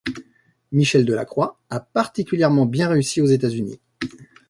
Michel 0.71 1.05
Delacroix 1.05 1.59
a 1.69 1.79
particulièrement 1.79 2.65
bien 2.65 2.87
réussi 2.89 3.21
aux 3.21 3.27
États-Unis. 3.27 3.79